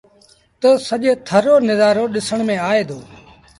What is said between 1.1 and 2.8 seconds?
ٿر رو نزآرو ڏسڻ ميݩ